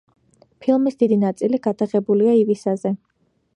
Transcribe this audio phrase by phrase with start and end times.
[0.65, 2.97] ფილმის დიდი ნაწილი გადაღებულია ივისაზე.